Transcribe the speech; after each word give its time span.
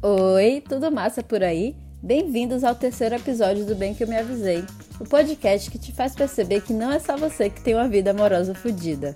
Oi, 0.00 0.62
tudo 0.68 0.92
massa 0.92 1.24
por 1.24 1.42
aí? 1.42 1.74
Bem-vindos 2.00 2.62
ao 2.62 2.72
terceiro 2.72 3.16
episódio 3.16 3.64
do 3.64 3.74
Bem 3.74 3.92
Que 3.92 4.04
Eu 4.04 4.08
Me 4.08 4.16
Avisei, 4.16 4.64
o 5.00 5.04
podcast 5.04 5.68
que 5.68 5.76
te 5.76 5.90
faz 5.90 6.14
perceber 6.14 6.60
que 6.60 6.72
não 6.72 6.92
é 6.92 7.00
só 7.00 7.16
você 7.16 7.50
que 7.50 7.60
tem 7.60 7.74
uma 7.74 7.88
vida 7.88 8.12
amorosa 8.12 8.54
fodida. 8.54 9.12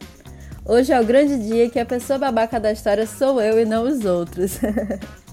Hoje 0.64 0.92
é 0.92 1.00
o 1.00 1.04
grande 1.06 1.38
dia 1.38 1.70
que 1.70 1.78
a 1.78 1.86
pessoa 1.86 2.18
babaca 2.18 2.58
da 2.58 2.72
história 2.72 3.06
sou 3.06 3.40
eu 3.40 3.60
e 3.60 3.64
não 3.64 3.84
os 3.84 4.04
outros. 4.04 4.58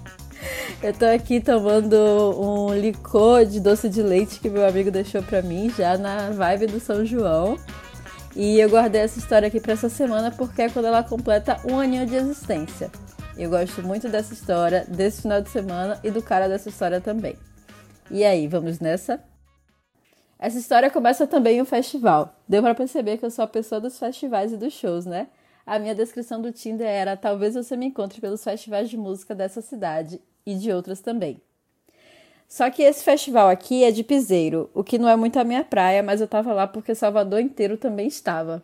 eu 0.83 0.93
tô 0.93 1.05
aqui 1.05 1.41
tomando 1.41 1.95
um 2.39 2.75
licor 2.75 3.43
de 3.43 3.59
doce 3.59 3.89
de 3.89 4.04
leite 4.04 4.39
que 4.39 4.52
meu 4.52 4.68
amigo 4.68 4.91
deixou 4.91 5.23
pra 5.23 5.41
mim, 5.41 5.73
já 5.75 5.97
na 5.97 6.29
vibe 6.29 6.68
do 6.68 6.79
São 6.79 7.04
João. 7.04 7.57
E 8.36 8.59
eu 8.59 8.70
guardei 8.70 9.02
essa 9.02 9.18
história 9.18 9.47
aqui 9.47 9.59
para 9.59 9.73
essa 9.73 9.89
semana 9.89 10.29
porque 10.29 10.61
é 10.61 10.70
quando 10.70 10.86
ela 10.86 11.02
completa 11.02 11.59
um 11.66 11.79
aninho 11.79 12.05
de 12.05 12.18
existência. 12.18 12.91
Eu 13.39 13.50
gosto 13.50 13.82
muito 13.82 14.10
dessa 14.10 14.34
história, 14.34 14.84
desse 14.86 15.21
final 15.21 15.42
de 15.42 15.50
semana 15.50 15.98
e 16.04 16.11
do 16.11 16.21
cara 16.21 16.50
dessa 16.50 16.68
história 16.68 17.00
também. 17.00 17.38
E 18.12 18.25
aí, 18.25 18.50
vamos 18.50 18.82
nessa? 18.82 19.24
Essa 20.38 20.57
história 20.57 20.89
começa 20.89 21.25
também 21.25 21.57
em 21.57 21.62
um 21.62 21.65
festival. 21.65 22.36
Deu 22.46 22.62
para 22.62 22.75
perceber 22.75 23.18
que 23.18 23.24
eu 23.24 23.32
sou 23.32 23.46
a 23.46 23.48
pessoa 23.48 23.79
dos 23.79 23.98
festivais 23.98 24.52
e 24.52 24.57
dos 24.57 24.74
shows, 24.74 25.06
né? 25.06 25.29
A 25.65 25.79
minha 25.79 25.96
descrição 25.96 26.42
do 26.42 26.52
Tinder 26.52 26.86
era: 26.86 27.15
talvez 27.15 27.56
você 27.56 27.78
me 27.78 27.86
encontre 27.86 28.20
pelos 28.20 28.43
festivais 28.43 28.89
de 28.89 28.98
música 28.98 29.34
dessa 29.34 29.62
cidade 29.62 30.21
e 30.46 30.54
de 30.56 30.70
outras 30.74 31.00
também. 31.00 31.42
Só 32.45 32.70
que 32.70 32.84
esse 32.84 33.06
festival 33.06 33.48
aqui 33.48 33.86
é 33.86 33.92
de 33.92 34.03
piseiro, 34.03 34.70
o 34.73 34.84
que 34.84 34.98
não 34.98 35.08
é 35.08 35.16
muito 35.16 35.40
a 35.40 35.45
minha 35.45 35.64
praia, 35.64 36.03
mas 36.03 36.20
eu 36.20 36.28
tava 36.28 36.52
lá 36.52 36.67
porque 36.67 36.94
Salvador 36.94 37.40
inteiro 37.40 37.78
também 37.78 38.08
estava. 38.08 38.62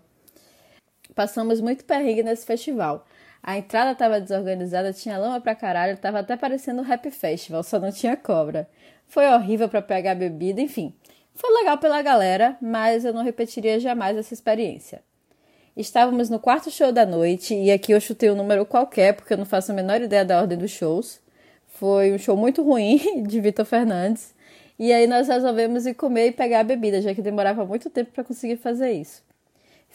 Passamos 1.16 1.62
muito 1.62 1.86
perrengue 1.86 2.24
nesse 2.24 2.46
festival. 2.46 3.06
A 3.48 3.60
entrada 3.60 3.92
estava 3.92 4.20
desorganizada, 4.20 4.92
tinha 4.92 5.20
lama 5.20 5.40
pra 5.40 5.54
caralho, 5.54 5.96
tava 5.98 6.18
até 6.18 6.36
parecendo 6.36 6.82
um 6.82 6.84
rap 6.84 7.12
festival, 7.12 7.62
só 7.62 7.80
não 7.80 7.92
tinha 7.92 8.18
cobra. 8.18 8.68
Foi 9.06 9.24
horrível 9.28 9.70
para 9.70 9.84
pegar 9.84 10.16
bebida, 10.16 10.60
enfim. 10.60 10.96
Foi 11.36 11.52
legal 11.60 11.78
pela 11.78 12.02
galera, 12.02 12.58
mas 12.60 13.06
eu 13.06 13.14
não 13.14 13.24
repetiria 13.24 13.80
jamais 13.80 14.18
essa 14.18 14.34
experiência. 14.34 15.04
Estávamos 15.78 16.28
no 16.28 16.40
quarto 16.40 16.72
show 16.72 16.92
da 16.92 17.06
noite 17.06 17.54
e 17.54 17.72
aqui 17.72 17.92
eu 17.92 18.02
chutei 18.02 18.32
um 18.32 18.36
número 18.36 18.66
qualquer 18.66 19.14
porque 19.14 19.34
eu 19.34 19.38
não 19.38 19.46
faço 19.46 19.72
a 19.72 19.76
menor 19.76 20.02
ideia 20.02 20.26
da 20.26 20.42
ordem 20.42 20.58
dos 20.58 20.72
shows. 20.72 21.22
Foi 21.68 22.14
um 22.14 22.18
show 22.18 22.36
muito 22.36 22.64
ruim 22.64 23.00
de 23.28 23.40
Vitor 23.40 23.66
Fernandes. 23.66 24.34
E 24.80 24.92
aí 24.92 25.06
nós 25.06 25.28
resolvemos 25.28 25.86
ir 25.86 25.94
comer 25.94 26.30
e 26.30 26.32
pegar 26.32 26.62
a 26.62 26.64
bebida, 26.64 27.00
já 27.00 27.14
que 27.14 27.22
demorava 27.22 27.64
muito 27.64 27.92
tempo 27.92 28.10
para 28.10 28.24
conseguir 28.24 28.58
fazer 28.58 28.92
isso. 28.92 29.24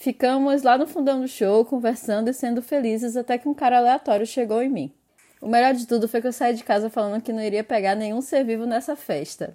Ficamos 0.01 0.63
lá 0.63 0.79
no 0.79 0.87
fundão 0.87 1.21
do 1.21 1.29
show, 1.29 1.63
conversando 1.63 2.31
e 2.31 2.33
sendo 2.33 2.63
felizes 2.63 3.19
até 3.19 3.37
que 3.37 3.47
um 3.47 3.53
cara 3.53 3.77
aleatório 3.77 4.27
chegou 4.27 4.63
em 4.63 4.69
mim. 4.71 4.91
O 5.43 5.47
melhor 5.47 5.75
de 5.75 5.87
tudo 5.87 6.09
foi 6.09 6.23
que 6.23 6.27
eu 6.27 6.33
saí 6.33 6.55
de 6.55 6.65
casa 6.65 6.89
falando 6.89 7.21
que 7.21 7.35
não 7.35 7.43
iria 7.43 7.63
pegar 7.63 7.95
nenhum 7.95 8.23
ser 8.23 8.43
vivo 8.43 8.65
nessa 8.65 8.97
festa. 8.97 9.55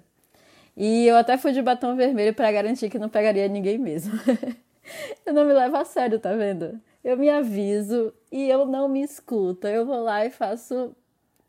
E 0.76 1.04
eu 1.04 1.16
até 1.16 1.36
fui 1.36 1.50
de 1.50 1.60
batom 1.60 1.96
vermelho 1.96 2.32
para 2.32 2.52
garantir 2.52 2.88
que 2.88 2.96
não 2.96 3.08
pegaria 3.08 3.48
ninguém 3.48 3.76
mesmo. 3.76 4.12
eu 5.26 5.34
não 5.34 5.44
me 5.44 5.52
levo 5.52 5.78
a 5.78 5.84
sério, 5.84 6.20
tá 6.20 6.32
vendo? 6.36 6.80
Eu 7.02 7.16
me 7.16 7.28
aviso 7.28 8.14
e 8.30 8.48
eu 8.48 8.66
não 8.66 8.88
me 8.88 9.02
escuto. 9.02 9.66
Eu 9.66 9.84
vou 9.84 10.00
lá 10.00 10.24
e 10.24 10.30
faço 10.30 10.94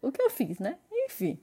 o 0.01 0.11
que 0.11 0.23
eu 0.23 0.31
fiz, 0.31 0.57
né? 0.57 0.75
Enfim. 1.05 1.37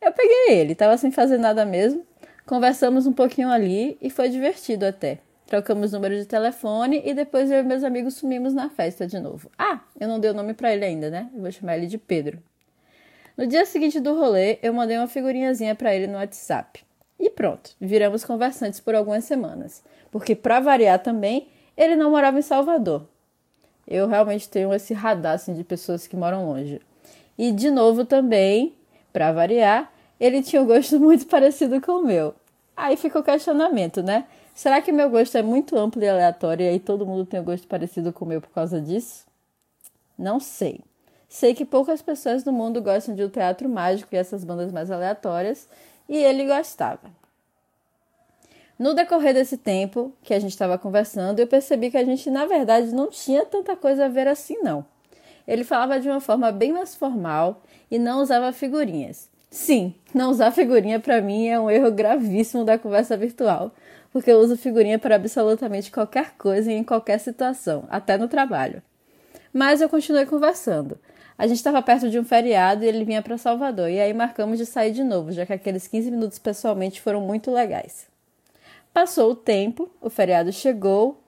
Eu 0.00 0.12
peguei 0.12 0.60
ele, 0.60 0.76
tava 0.76 0.96
sem 0.96 1.10
fazer 1.10 1.38
nada 1.38 1.66
mesmo. 1.66 2.06
Conversamos 2.46 3.04
um 3.04 3.12
pouquinho 3.12 3.50
ali 3.50 3.98
e 4.00 4.08
foi 4.10 4.28
divertido 4.28 4.86
até. 4.86 5.18
Trocamos 5.46 5.92
número 5.92 6.16
de 6.16 6.24
telefone 6.24 7.02
e 7.04 7.12
depois 7.12 7.50
eu 7.50 7.60
e 7.60 7.62
meus 7.62 7.84
amigos 7.84 8.14
sumimos 8.14 8.54
na 8.54 8.70
festa 8.70 9.06
de 9.06 9.20
novo. 9.20 9.50
Ah, 9.58 9.80
eu 10.00 10.08
não 10.08 10.18
dei 10.18 10.30
o 10.30 10.34
nome 10.34 10.54
para 10.54 10.72
ele 10.72 10.84
ainda, 10.84 11.10
né? 11.10 11.30
Eu 11.34 11.42
vou 11.42 11.52
chamar 11.52 11.76
ele 11.76 11.86
de 11.86 11.98
Pedro. 11.98 12.42
No 13.36 13.46
dia 13.46 13.66
seguinte 13.66 14.00
do 14.00 14.18
rolê, 14.18 14.58
eu 14.62 14.72
mandei 14.72 14.96
uma 14.96 15.08
figurinhazinha 15.08 15.74
para 15.74 15.94
ele 15.94 16.06
no 16.06 16.18
WhatsApp. 16.18 16.84
E 17.18 17.28
pronto, 17.28 17.70
viramos 17.80 18.24
conversantes 18.24 18.80
por 18.80 18.94
algumas 18.94 19.24
semanas. 19.24 19.82
Porque, 20.10 20.34
para 20.34 20.60
variar 20.60 21.00
também, 21.00 21.48
ele 21.76 21.96
não 21.96 22.10
morava 22.10 22.38
em 22.38 22.42
Salvador. 22.42 23.06
Eu 23.86 24.06
realmente 24.06 24.48
tenho 24.48 24.72
esse 24.72 24.94
radar 24.94 25.34
assim, 25.34 25.52
de 25.52 25.64
pessoas 25.64 26.06
que 26.06 26.16
moram 26.16 26.46
longe. 26.46 26.80
E, 27.36 27.50
de 27.52 27.70
novo, 27.70 28.04
também, 28.04 28.74
para 29.12 29.32
variar, 29.32 29.92
ele 30.18 30.42
tinha 30.42 30.62
um 30.62 30.66
gosto 30.66 30.98
muito 31.00 31.26
parecido 31.26 31.80
com 31.80 31.92
o 31.92 32.04
meu. 32.04 32.34
Aí 32.76 32.96
fica 32.96 33.18
o 33.18 33.22
questionamento, 33.22 34.02
né? 34.02 34.26
Será 34.54 34.80
que 34.80 34.92
meu 34.92 35.10
gosto 35.10 35.36
é 35.36 35.42
muito 35.42 35.76
amplo 35.76 36.00
e 36.02 36.08
aleatório 36.08 36.64
e 36.64 36.68
aí 36.68 36.78
todo 36.78 37.04
mundo 37.04 37.26
tem 37.26 37.40
um 37.40 37.44
gosto 37.44 37.66
parecido 37.66 38.12
com 38.12 38.24
o 38.24 38.28
meu 38.28 38.40
por 38.40 38.50
causa 38.50 38.80
disso? 38.80 39.26
Não 40.16 40.38
sei. 40.38 40.80
Sei 41.28 41.52
que 41.52 41.64
poucas 41.64 42.00
pessoas 42.00 42.44
no 42.44 42.52
mundo 42.52 42.80
gostam 42.80 43.16
de 43.16 43.24
um 43.24 43.28
teatro 43.28 43.68
mágico 43.68 44.14
e 44.14 44.16
essas 44.16 44.44
bandas 44.44 44.70
mais 44.70 44.92
aleatórias, 44.92 45.68
e 46.08 46.16
ele 46.16 46.46
gostava. 46.46 47.10
No 48.78 48.94
decorrer 48.94 49.34
desse 49.34 49.56
tempo 49.56 50.12
que 50.22 50.32
a 50.32 50.38
gente 50.38 50.52
estava 50.52 50.78
conversando, 50.78 51.40
eu 51.40 51.48
percebi 51.48 51.90
que 51.90 51.96
a 51.96 52.04
gente, 52.04 52.30
na 52.30 52.46
verdade, 52.46 52.94
não 52.94 53.10
tinha 53.10 53.44
tanta 53.44 53.74
coisa 53.74 54.04
a 54.04 54.08
ver 54.08 54.28
assim, 54.28 54.58
não. 54.62 54.86
Ele 55.48 55.64
falava 55.64 55.98
de 55.98 56.08
uma 56.08 56.20
forma 56.20 56.52
bem 56.52 56.72
mais 56.72 56.94
formal 56.94 57.60
e 57.90 57.98
não 57.98 58.22
usava 58.22 58.52
figurinhas. 58.52 59.28
Sim, 59.54 59.94
não 60.12 60.30
usar 60.30 60.50
figurinha 60.50 60.98
para 60.98 61.20
mim 61.20 61.46
é 61.46 61.60
um 61.60 61.70
erro 61.70 61.92
gravíssimo 61.92 62.64
da 62.64 62.76
conversa 62.76 63.16
virtual, 63.16 63.72
porque 64.12 64.28
eu 64.28 64.40
uso 64.40 64.56
figurinha 64.56 64.98
para 64.98 65.14
absolutamente 65.14 65.92
qualquer 65.92 66.32
coisa 66.36 66.72
e 66.72 66.74
em 66.74 66.82
qualquer 66.82 67.20
situação, 67.20 67.84
até 67.88 68.18
no 68.18 68.26
trabalho. 68.26 68.82
Mas 69.52 69.80
eu 69.80 69.88
continuei 69.88 70.26
conversando. 70.26 70.98
A 71.38 71.46
gente 71.46 71.58
estava 71.58 71.80
perto 71.80 72.10
de 72.10 72.18
um 72.18 72.24
feriado 72.24 72.84
e 72.84 72.88
ele 72.88 73.04
vinha 73.04 73.22
para 73.22 73.38
Salvador, 73.38 73.88
e 73.88 74.00
aí 74.00 74.12
marcamos 74.12 74.58
de 74.58 74.66
sair 74.66 74.90
de 74.90 75.04
novo, 75.04 75.30
já 75.30 75.46
que 75.46 75.52
aqueles 75.52 75.86
15 75.86 76.10
minutos 76.10 76.40
pessoalmente 76.40 77.00
foram 77.00 77.20
muito 77.20 77.52
legais. 77.52 78.08
Passou 78.92 79.30
o 79.30 79.36
tempo, 79.36 79.88
o 80.00 80.10
feriado 80.10 80.52
chegou 80.52 81.22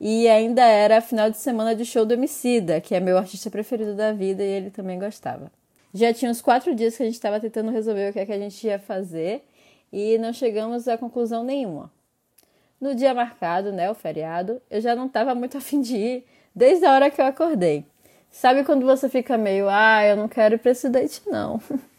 e 0.00 0.28
ainda 0.28 0.62
era 0.62 1.00
final 1.00 1.28
de 1.28 1.36
semana 1.36 1.74
de 1.74 1.84
show 1.84 2.06
do 2.06 2.14
Emicida, 2.14 2.80
que 2.80 2.94
é 2.94 3.00
meu 3.00 3.18
artista 3.18 3.50
preferido 3.50 3.96
da 3.96 4.12
vida 4.12 4.40
e 4.40 4.46
ele 4.46 4.70
também 4.70 5.00
gostava. 5.00 5.50
Já 5.94 6.12
tinha 6.12 6.30
uns 6.30 6.40
quatro 6.40 6.74
dias 6.74 6.96
que 6.96 7.02
a 7.02 7.06
gente 7.06 7.14
estava 7.14 7.38
tentando 7.38 7.70
resolver 7.70 8.10
o 8.10 8.12
que, 8.12 8.20
é 8.20 8.26
que 8.26 8.32
a 8.32 8.38
gente 8.38 8.66
ia 8.66 8.78
fazer 8.78 9.44
e 9.92 10.16
não 10.18 10.32
chegamos 10.32 10.88
a 10.88 10.96
conclusão 10.96 11.44
nenhuma. 11.44 11.92
No 12.80 12.94
dia 12.94 13.12
marcado, 13.14 13.70
né, 13.70 13.90
o 13.90 13.94
feriado, 13.94 14.60
eu 14.70 14.80
já 14.80 14.96
não 14.96 15.06
estava 15.06 15.34
muito 15.34 15.56
afim 15.58 15.80
de 15.80 15.96
ir 15.96 16.26
desde 16.54 16.84
a 16.86 16.92
hora 16.92 17.10
que 17.10 17.20
eu 17.20 17.26
acordei. 17.26 17.84
Sabe 18.30 18.64
quando 18.64 18.86
você 18.86 19.08
fica 19.08 19.36
meio, 19.36 19.68
ah, 19.68 20.02
eu 20.04 20.16
não 20.16 20.26
quero 20.26 20.54
ir 20.54 20.58
para 20.58 20.70
esse 20.70 20.88
date 20.88 21.22
não. 21.26 21.60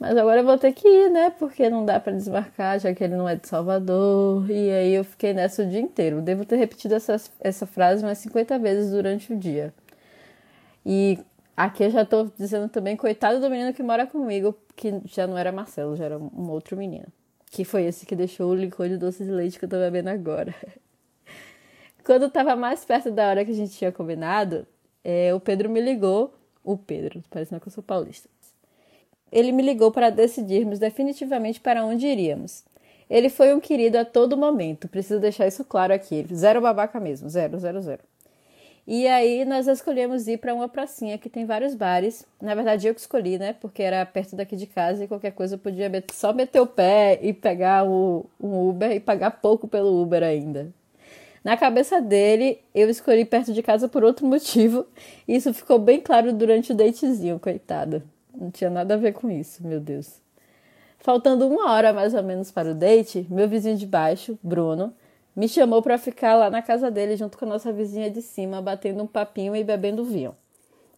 Mas 0.00 0.16
agora 0.16 0.40
eu 0.40 0.44
vou 0.44 0.56
ter 0.56 0.72
que 0.72 0.88
ir, 0.88 1.10
né? 1.10 1.30
Porque 1.38 1.68
não 1.68 1.84
dá 1.84 2.00
para 2.00 2.14
desmarcar, 2.14 2.80
já 2.80 2.92
que 2.94 3.04
ele 3.04 3.14
não 3.14 3.28
é 3.28 3.36
de 3.36 3.46
Salvador. 3.46 4.50
E 4.50 4.70
aí 4.70 4.94
eu 4.94 5.04
fiquei 5.04 5.34
nessa 5.34 5.62
o 5.62 5.66
dia 5.66 5.78
inteiro. 5.78 6.22
Devo 6.22 6.46
ter 6.46 6.56
repetido 6.56 6.94
essa, 6.94 7.16
essa 7.38 7.66
frase 7.66 8.02
umas 8.02 8.16
50 8.16 8.58
vezes 8.58 8.90
durante 8.90 9.30
o 9.30 9.36
dia. 9.36 9.74
E 10.86 11.18
aqui 11.64 11.84
eu 11.84 11.90
já 11.90 12.04
tô 12.04 12.24
dizendo 12.38 12.68
também, 12.68 12.96
coitado 12.96 13.40
do 13.40 13.50
menino 13.50 13.72
que 13.72 13.82
mora 13.82 14.06
comigo, 14.06 14.56
que 14.76 15.00
já 15.04 15.26
não 15.26 15.36
era 15.38 15.52
Marcelo, 15.52 15.96
já 15.96 16.06
era 16.06 16.18
um 16.18 16.50
outro 16.50 16.76
menino 16.76 17.06
que 17.50 17.64
foi 17.64 17.84
esse 17.84 18.06
que 18.06 18.14
deixou 18.14 18.50
o 18.50 18.54
licor 18.54 18.88
de 18.88 18.96
doce 18.96 19.24
de 19.24 19.30
leite 19.30 19.58
que 19.58 19.64
eu 19.64 19.68
tô 19.68 19.76
bebendo 19.76 20.08
agora. 20.08 20.54
Quando 22.04 22.26
estava 22.26 22.54
mais 22.54 22.84
perto 22.84 23.10
da 23.10 23.28
hora 23.28 23.44
que 23.44 23.50
a 23.50 23.54
gente 23.54 23.76
tinha 23.76 23.90
combinado, 23.90 24.66
é, 25.02 25.34
o 25.34 25.40
Pedro 25.40 25.68
me 25.68 25.80
ligou. 25.80 26.32
O 26.62 26.76
Pedro, 26.76 27.22
parece 27.28 27.58
que 27.58 27.66
eu 27.66 27.72
sou 27.72 27.82
paulista. 27.82 28.28
Ele 29.32 29.50
me 29.50 29.62
ligou 29.62 29.90
para 29.90 30.10
decidirmos 30.10 30.78
definitivamente 30.78 31.60
para 31.60 31.84
onde 31.84 32.06
iríamos. 32.06 32.64
Ele 33.08 33.28
foi 33.28 33.52
um 33.52 33.58
querido 33.58 33.98
a 33.98 34.04
todo 34.04 34.36
momento, 34.36 34.88
preciso 34.88 35.18
deixar 35.18 35.48
isso 35.48 35.64
claro 35.64 35.92
aqui. 35.92 36.24
Zero 36.32 36.60
babaca 36.60 37.00
mesmo, 37.00 37.28
zero, 37.28 37.58
zero, 37.58 37.80
zero. 37.80 38.02
E 38.92 39.06
aí 39.06 39.44
nós 39.44 39.68
escolhemos 39.68 40.26
ir 40.26 40.38
para 40.38 40.52
uma 40.52 40.68
pracinha 40.68 41.16
que 41.16 41.30
tem 41.30 41.46
vários 41.46 41.76
bares. 41.76 42.26
Na 42.42 42.56
verdade, 42.56 42.88
eu 42.88 42.92
que 42.92 43.00
escolhi, 43.00 43.38
né? 43.38 43.52
Porque 43.52 43.84
era 43.84 44.04
perto 44.04 44.34
daqui 44.34 44.56
de 44.56 44.66
casa 44.66 45.04
e 45.04 45.06
qualquer 45.06 45.30
coisa 45.30 45.54
eu 45.54 45.60
podia 45.60 45.88
só 46.12 46.32
meter 46.32 46.58
o 46.58 46.66
pé 46.66 47.16
e 47.22 47.32
pegar 47.32 47.86
o, 47.86 48.26
um 48.40 48.68
Uber 48.68 48.90
e 48.90 48.98
pagar 48.98 49.30
pouco 49.30 49.68
pelo 49.68 50.02
Uber 50.02 50.24
ainda. 50.24 50.72
Na 51.44 51.56
cabeça 51.56 52.02
dele, 52.02 52.58
eu 52.74 52.90
escolhi 52.90 53.24
perto 53.24 53.52
de 53.52 53.62
casa 53.62 53.88
por 53.88 54.02
outro 54.02 54.26
motivo. 54.26 54.84
E 55.28 55.36
isso 55.36 55.54
ficou 55.54 55.78
bem 55.78 56.00
claro 56.00 56.32
durante 56.32 56.72
o 56.72 56.74
datezinho, 56.74 57.38
coitado. 57.38 58.02
Não 58.34 58.50
tinha 58.50 58.70
nada 58.70 58.94
a 58.94 58.96
ver 58.96 59.12
com 59.12 59.30
isso, 59.30 59.64
meu 59.64 59.78
Deus. 59.78 60.20
Faltando 60.98 61.46
uma 61.46 61.70
hora 61.70 61.92
mais 61.92 62.12
ou 62.12 62.24
menos 62.24 62.50
para 62.50 62.72
o 62.72 62.74
date, 62.74 63.24
meu 63.30 63.48
vizinho 63.48 63.76
de 63.76 63.86
baixo, 63.86 64.36
Bruno, 64.42 64.92
me 65.34 65.48
chamou 65.48 65.82
para 65.82 65.96
ficar 65.98 66.34
lá 66.34 66.50
na 66.50 66.62
casa 66.62 66.90
dele 66.90 67.16
junto 67.16 67.38
com 67.38 67.44
a 67.44 67.48
nossa 67.48 67.72
vizinha 67.72 68.10
de 68.10 68.20
cima, 68.22 68.60
batendo 68.60 69.02
um 69.02 69.06
papinho 69.06 69.54
e 69.54 69.64
bebendo 69.64 70.04
vinho. 70.04 70.36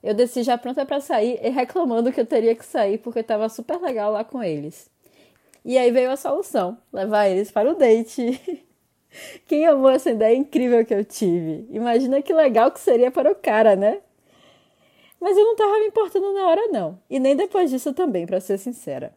Eu 0.03 0.15
desci 0.15 0.43
já 0.43 0.59
pronta 0.59 0.85
para 0.85 1.01
sair 1.01 1.39
e 1.43 1.49
reclamando 1.49 2.13
que 2.13 2.21
eu 2.21 2.27
teria 2.27 2.55
que 2.55 2.65
sair 2.65 2.99
porque 2.99 3.21
estava 3.21 3.49
super 3.49 3.81
legal 3.81 4.11
lá 4.13 4.25
com 4.25 4.43
eles. 4.43 4.91
E 5.65 5.79
aí 5.79 5.91
veio 5.91 6.11
a 6.11 6.17
solução: 6.17 6.77
levar 6.93 7.29
eles 7.29 7.51
para 7.51 7.71
o 7.71 7.75
date. 7.75 8.65
Quem 9.47 9.67
amou 9.67 9.91
essa 9.91 10.11
ideia 10.11 10.35
incrível 10.35 10.85
que 10.85 10.95
eu 10.95 11.05
tive? 11.05 11.69
Imagina 11.71 12.23
que 12.23 12.33
legal 12.33 12.71
que 12.71 12.81
seria 12.81 13.11
para 13.11 13.31
o 13.31 13.35
cara, 13.35 13.77
né? 13.77 14.01
Mas 15.21 15.37
eu 15.37 15.45
não 15.45 15.55
tava 15.55 15.79
me 15.79 15.87
importando 15.87 16.33
na 16.33 16.49
hora, 16.49 16.69
não. 16.73 16.99
E 17.09 17.21
nem 17.21 17.37
depois 17.37 17.71
disso 17.71 17.93
também, 17.93 18.27
para 18.27 18.41
ser 18.41 18.59
sincera. 18.59 19.15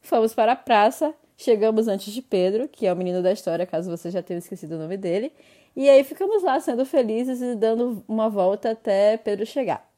Fomos 0.00 0.32
para 0.32 0.52
a 0.52 0.56
praça, 0.56 1.12
chegamos 1.42 1.88
antes 1.88 2.12
de 2.12 2.20
Pedro, 2.20 2.68
que 2.68 2.86
é 2.86 2.92
o 2.92 2.96
menino 2.96 3.22
da 3.22 3.32
história, 3.32 3.64
caso 3.64 3.90
você 3.90 4.10
já 4.10 4.22
tenha 4.22 4.38
esquecido 4.38 4.74
o 4.74 4.78
nome 4.78 4.96
dele. 4.96 5.32
E 5.74 5.88
aí 5.88 6.04
ficamos 6.04 6.42
lá 6.42 6.60
sendo 6.60 6.84
felizes 6.84 7.40
e 7.40 7.54
dando 7.54 8.04
uma 8.06 8.28
volta 8.28 8.72
até 8.72 9.16
Pedro 9.16 9.46
chegar. 9.46 9.88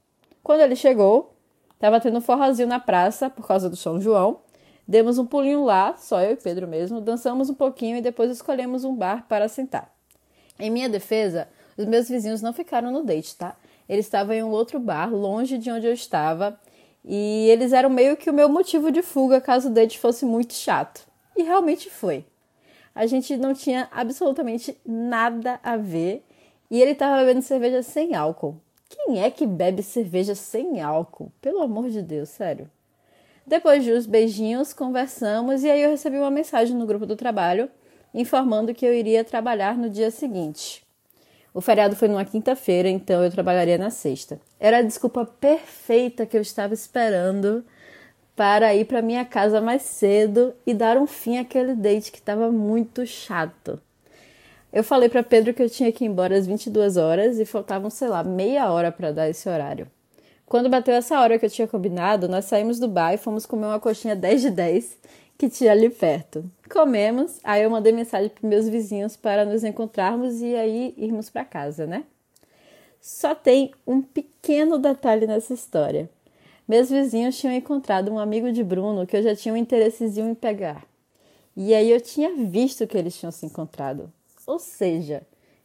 Quando 0.42 0.60
ele 0.60 0.76
chegou, 0.76 1.34
estava 1.74 1.98
tendo 2.00 2.18
um 2.18 2.20
forrozinho 2.20 2.68
na 2.68 2.78
praça 2.78 3.28
por 3.28 3.46
causa 3.46 3.68
do 3.68 3.76
São 3.76 4.00
João. 4.00 4.40
Demos 4.86 5.18
um 5.18 5.26
pulinho 5.26 5.64
lá, 5.64 5.96
só 5.96 6.20
eu 6.20 6.32
e 6.32 6.36
Pedro 6.36 6.68
mesmo, 6.68 7.00
dançamos 7.00 7.50
um 7.50 7.54
pouquinho 7.54 7.96
e 7.96 8.00
depois 8.00 8.30
escolhemos 8.30 8.84
um 8.84 8.94
bar 8.94 9.26
para 9.28 9.48
sentar. 9.48 9.92
Em 10.60 10.70
minha 10.70 10.88
defesa, 10.88 11.48
os 11.76 11.86
meus 11.86 12.08
vizinhos 12.08 12.40
não 12.40 12.52
ficaram 12.52 12.90
no 12.92 13.02
date, 13.02 13.36
tá? 13.36 13.56
Eles 13.88 14.06
estavam 14.06 14.34
em 14.34 14.42
um 14.42 14.50
outro 14.50 14.78
bar, 14.78 15.12
longe 15.12 15.58
de 15.58 15.70
onde 15.70 15.86
eu 15.86 15.92
estava, 15.92 16.58
e 17.04 17.48
eles 17.48 17.72
eram 17.72 17.90
meio 17.90 18.16
que 18.16 18.30
o 18.30 18.34
meu 18.34 18.48
motivo 18.48 18.92
de 18.92 19.02
fuga 19.02 19.40
caso 19.40 19.68
o 19.68 19.72
date 19.72 19.98
fosse 19.98 20.24
muito 20.24 20.54
chato. 20.54 21.10
E 21.36 21.42
realmente 21.42 21.90
foi. 21.90 22.24
A 22.94 23.06
gente 23.06 23.36
não 23.36 23.54
tinha 23.54 23.88
absolutamente 23.90 24.76
nada 24.84 25.58
a 25.62 25.76
ver 25.76 26.24
e 26.70 26.80
ele 26.80 26.92
estava 26.92 27.18
bebendo 27.18 27.42
cerveja 27.42 27.82
sem 27.82 28.14
álcool. 28.14 28.60
Quem 28.88 29.22
é 29.22 29.30
que 29.30 29.46
bebe 29.46 29.82
cerveja 29.82 30.34
sem 30.34 30.80
álcool? 30.82 31.32
Pelo 31.40 31.62
amor 31.62 31.88
de 31.88 32.02
Deus, 32.02 32.28
sério. 32.28 32.70
Depois 33.46 33.82
de 33.82 33.92
uns 33.92 34.06
beijinhos, 34.06 34.72
conversamos 34.72 35.64
e 35.64 35.70
aí 35.70 35.82
eu 35.82 35.90
recebi 35.90 36.18
uma 36.18 36.30
mensagem 36.30 36.76
no 36.76 36.86
grupo 36.86 37.06
do 37.06 37.16
trabalho 37.16 37.70
informando 38.14 38.74
que 38.74 38.84
eu 38.84 38.92
iria 38.92 39.24
trabalhar 39.24 39.76
no 39.76 39.88
dia 39.88 40.10
seguinte. 40.10 40.84
O 41.54 41.60
feriado 41.60 41.96
foi 41.96 42.08
numa 42.08 42.24
quinta-feira, 42.24 42.88
então 42.88 43.22
eu 43.22 43.30
trabalharia 43.30 43.76
na 43.76 43.90
sexta. 43.90 44.40
Era 44.58 44.78
a 44.78 44.82
desculpa 44.82 45.24
perfeita 45.24 46.24
que 46.24 46.36
eu 46.36 46.40
estava 46.40 46.72
esperando 46.72 47.64
para 48.34 48.74
ir 48.74 48.86
para 48.86 49.02
minha 49.02 49.24
casa 49.24 49.60
mais 49.60 49.82
cedo 49.82 50.54
e 50.66 50.72
dar 50.72 50.96
um 50.96 51.06
fim 51.06 51.38
àquele 51.38 51.74
date 51.74 52.10
que 52.10 52.18
estava 52.18 52.50
muito 52.50 53.06
chato. 53.06 53.80
Eu 54.72 54.82
falei 54.82 55.08
para 55.08 55.22
Pedro 55.22 55.52
que 55.52 55.62
eu 55.62 55.68
tinha 55.68 55.92
que 55.92 56.04
ir 56.04 56.08
embora 56.08 56.36
às 56.36 56.46
22 56.46 56.96
horas 56.96 57.38
e 57.38 57.44
faltavam, 57.44 57.90
sei 57.90 58.08
lá, 58.08 58.24
meia 58.24 58.72
hora 58.72 58.90
para 58.90 59.12
dar 59.12 59.28
esse 59.28 59.46
horário. 59.48 59.86
Quando 60.46 60.70
bateu 60.70 60.94
essa 60.94 61.20
hora 61.20 61.38
que 61.38 61.44
eu 61.44 61.50
tinha 61.50 61.68
combinado, 61.68 62.28
nós 62.28 62.46
saímos 62.46 62.78
do 62.78 62.88
bar 62.88 63.12
e 63.12 63.18
fomos 63.18 63.44
comer 63.44 63.66
uma 63.66 63.80
coxinha 63.80 64.16
10 64.16 64.40
de 64.40 64.50
10 64.50 64.98
que 65.36 65.48
tinha 65.48 65.72
ali 65.72 65.90
perto. 65.90 66.44
Comemos, 66.70 67.38
aí 67.42 67.62
eu 67.62 67.70
mandei 67.70 67.92
mensagem 67.92 68.30
para 68.30 68.48
meus 68.48 68.68
vizinhos 68.68 69.16
para 69.16 69.44
nos 69.44 69.64
encontrarmos 69.64 70.40
e 70.40 70.54
aí 70.54 70.94
irmos 70.96 71.28
para 71.28 71.44
casa, 71.44 71.86
né? 71.86 72.04
Só 73.00 73.34
tem 73.34 73.72
um 73.86 74.00
pequeno 74.00 74.78
detalhe 74.78 75.26
nessa 75.26 75.52
história. 75.52 76.08
Meus 76.72 76.88
vizinhos 76.88 77.36
tinham 77.36 77.54
encontrado 77.54 78.10
um 78.10 78.18
amigo 78.18 78.50
de 78.50 78.64
Bruno 78.64 79.06
que 79.06 79.14
eu 79.14 79.22
já 79.22 79.36
tinha 79.36 79.52
um 79.52 79.58
interessezinho 79.58 80.30
em 80.30 80.34
pegar. 80.34 80.86
E 81.54 81.74
aí 81.74 81.90
eu 81.90 82.00
tinha 82.00 82.34
visto 82.34 82.86
que 82.86 82.96
eles 82.96 83.14
tinham 83.14 83.30
se 83.30 83.44
encontrado. 83.44 84.10
Ou 84.46 84.58
seja, 84.58 85.20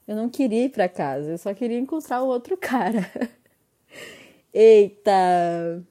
eu 0.06 0.18
não 0.18 0.28
queria 0.28 0.66
ir 0.66 0.70
para 0.70 0.90
casa, 0.90 1.32
eu 1.32 1.38
só 1.38 1.54
queria 1.54 1.80
encontrar 1.80 2.22
o 2.24 2.28
outro 2.28 2.58
cara. 2.60 3.10
Eita! 4.54 5.82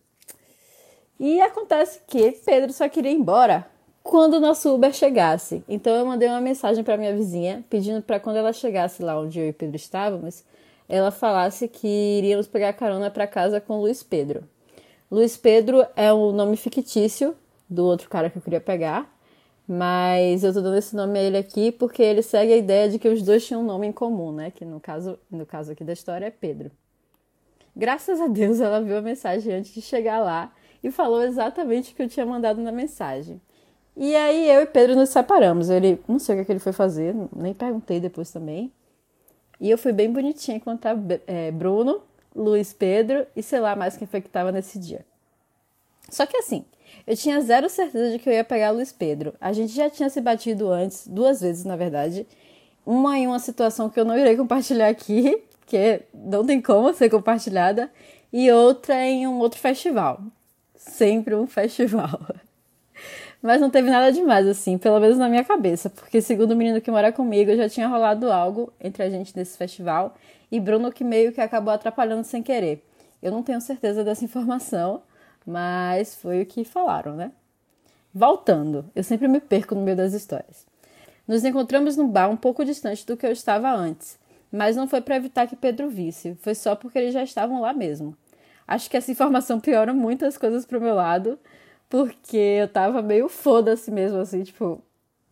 E 1.19 1.40
acontece 1.40 2.02
que 2.06 2.32
Pedro 2.44 2.70
só 2.74 2.86
queria 2.86 3.10
ir 3.10 3.14
embora 3.14 3.66
quando 4.02 4.34
o 4.34 4.40
nosso 4.40 4.74
Uber 4.74 4.92
chegasse. 4.92 5.64
Então 5.66 5.94
eu 5.96 6.04
mandei 6.04 6.28
uma 6.28 6.42
mensagem 6.42 6.84
para 6.84 6.98
minha 6.98 7.16
vizinha 7.16 7.64
pedindo 7.70 8.02
para 8.02 8.20
quando 8.20 8.36
ela 8.36 8.52
chegasse 8.52 9.02
lá 9.02 9.19
onde 9.19 9.40
eu 9.40 9.48
e 9.48 9.52
Pedro 9.54 9.76
estávamos, 9.76 10.44
ela 10.86 11.10
falasse 11.10 11.69
que 11.69 11.88
iríamos 12.19 12.46
pegar 12.46 12.74
carona 12.74 13.10
para 13.10 13.26
casa 13.26 13.62
com 13.62 13.80
Luiz 13.80 14.02
Pedro. 14.02 14.46
Luiz 15.11 15.37
Pedro 15.37 15.87
é 15.94 16.12
o 16.12 16.32
nome 16.32 16.56
fictício 16.56 17.37
do 17.70 17.85
outro 17.85 18.08
cara 18.08 18.29
que 18.29 18.38
eu 18.38 18.43
queria 18.43 18.61
pegar, 18.61 19.08
mas 19.67 20.43
eu 20.43 20.53
tô 20.53 20.61
dando 20.61 20.76
esse 20.76 20.97
nome 20.97 21.17
a 21.17 21.23
ele 21.23 21.37
aqui 21.37 21.70
porque 21.70 22.03
ele 22.03 22.23
segue 22.23 22.53
a 22.53 22.56
ideia 22.56 22.88
de 22.88 22.99
que 22.99 23.08
os 23.08 23.23
dois 23.23 23.47
tinham 23.47 23.62
um 23.62 23.64
nome 23.64 23.87
em 23.87 23.93
comum, 23.93 24.32
né? 24.32 24.50
Que 24.50 24.64
no 24.64 24.81
caso, 24.81 25.17
no 25.31 25.47
caso 25.47 25.70
aqui 25.70 25.85
da 25.85 25.93
história 25.93 26.26
é 26.26 26.31
Pedro. 26.31 26.73
Graças 27.75 28.20
a 28.20 28.26
Deus 28.26 28.61
ela 28.61 28.81
viu 28.81 28.97
a 28.97 29.03
mensagem 29.03 29.55
antes 29.55 29.73
de 29.73 29.81
chegar 29.81 30.19
lá 30.19 30.53
e 30.82 30.91
falou 30.91 31.23
exatamente 31.23 31.93
o 31.93 31.97
que 31.97 32.03
eu 32.03 32.08
tinha 32.08 32.26
mandado 32.26 32.61
na 32.61 32.73
mensagem. 32.73 33.41
E 33.97 34.14
aí 34.14 34.50
eu 34.50 34.62
e 34.62 34.67
Pedro 34.67 34.97
nos 34.97 35.11
separamos. 35.11 35.70
Ele, 35.70 36.00
não 36.08 36.19
sei 36.19 36.35
o 36.35 36.38
que, 36.38 36.43
é 36.43 36.44
que 36.47 36.53
ele 36.53 36.58
foi 36.58 36.73
fazer, 36.73 37.14
nem 37.35 37.55
perguntei 37.55 38.00
depois 38.00 38.31
também. 38.32 38.73
E 39.61 39.70
eu 39.70 39.79
fui 39.79 39.93
bem 39.93 40.12
bonitinha 40.12 40.56
encontrar 40.56 40.99
é, 41.26 41.50
Bruno, 41.50 42.03
Luiz 42.36 42.72
Pedro 42.72 43.26
e 43.34 43.42
sei 43.42 43.60
lá 43.60 43.74
mais 43.74 43.96
quem 43.96 44.06
foi 44.06 44.20
que 44.20 44.28
estava 44.28 44.52
nesse 44.52 44.78
dia. 44.78 45.04
Só 46.08 46.26
que 46.26 46.36
assim, 46.36 46.64
eu 47.06 47.16
tinha 47.16 47.40
zero 47.40 47.68
certeza 47.68 48.12
de 48.12 48.18
que 48.18 48.28
eu 48.28 48.32
ia 48.32 48.44
pegar 48.44 48.70
Luiz 48.70 48.92
Pedro. 48.92 49.34
A 49.40 49.52
gente 49.52 49.72
já 49.72 49.88
tinha 49.88 50.10
se 50.10 50.20
batido 50.20 50.70
antes, 50.70 51.06
duas 51.06 51.40
vezes 51.40 51.64
na 51.64 51.76
verdade. 51.76 52.26
Uma 52.84 53.18
em 53.18 53.26
uma 53.26 53.38
situação 53.38 53.88
que 53.88 53.98
eu 53.98 54.04
não 54.04 54.16
irei 54.16 54.36
compartilhar 54.36 54.88
aqui, 54.88 55.42
porque 55.60 56.02
não 56.14 56.44
tem 56.44 56.60
como 56.60 56.92
ser 56.94 57.10
compartilhada, 57.10 57.90
e 58.32 58.50
outra 58.52 59.02
em 59.04 59.26
um 59.26 59.38
outro 59.38 59.58
festival. 59.58 60.20
Sempre 60.76 61.34
um 61.34 61.46
festival. 61.48 62.20
Mas 63.42 63.60
não 63.60 63.70
teve 63.70 63.90
nada 63.90 64.10
demais, 64.12 64.46
assim, 64.46 64.78
pelo 64.78 64.98
menos 64.98 65.18
na 65.18 65.28
minha 65.28 65.44
cabeça, 65.44 65.90
porque 65.90 66.20
segundo 66.20 66.52
o 66.52 66.56
menino 66.56 66.80
que 66.80 66.90
mora 66.90 67.12
comigo, 67.12 67.54
já 67.54 67.68
tinha 67.68 67.86
rolado 67.86 68.30
algo 68.30 68.72
entre 68.80 69.02
a 69.02 69.10
gente 69.10 69.36
nesse 69.36 69.56
festival 69.56 70.14
e 70.50 70.60
Bruno 70.60 70.93
que 70.93 71.04
meio 71.04 71.32
que 71.32 71.40
acabou 71.40 71.72
atrapalhando 71.72 72.25
sem 72.25 72.43
querer. 72.43 72.84
Eu 73.22 73.32
não 73.32 73.43
tenho 73.43 73.60
certeza 73.60 74.04
dessa 74.04 74.25
informação, 74.25 75.02
mas 75.44 76.14
foi 76.14 76.43
o 76.43 76.46
que 76.46 76.64
falaram, 76.64 77.14
né? 77.14 77.32
Voltando, 78.12 78.90
eu 78.94 79.02
sempre 79.02 79.28
me 79.28 79.40
perco 79.40 79.75
no 79.75 79.82
meio 79.82 79.96
das 79.96 80.12
histórias. 80.12 80.66
Nos 81.26 81.44
encontramos 81.44 81.96
no 81.96 82.06
bar 82.06 82.28
um 82.28 82.37
pouco 82.37 82.64
distante 82.64 83.04
do 83.04 83.16
que 83.16 83.26
eu 83.26 83.32
estava 83.32 83.70
antes, 83.72 84.19
mas 84.50 84.76
não 84.76 84.87
foi 84.87 85.00
para 85.00 85.16
evitar 85.16 85.46
que 85.46 85.56
Pedro 85.56 85.88
visse, 85.88 86.37
foi 86.40 86.54
só 86.54 86.76
porque 86.76 86.98
eles 86.98 87.12
já 87.12 87.22
estavam 87.22 87.60
lá 87.60 87.72
mesmo. 87.72 88.16
Acho 88.66 88.88
que 88.88 88.96
essa 88.96 89.10
informação 89.10 89.60
piora 89.60 89.93
muito 89.93 90.25
as 90.25 90.38
coisas 90.38 90.64
pro 90.64 90.81
meu 90.81 90.94
lado, 90.94 91.38
porque 91.88 92.37
eu 92.37 92.69
tava 92.69 93.02
meio 93.02 93.28
foda-se 93.28 93.90
mesmo, 93.90 94.19
assim, 94.19 94.43
tipo, 94.43 94.82